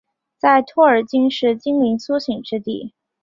[0.39, 2.95] 在托尔金是精灵苏醒之地。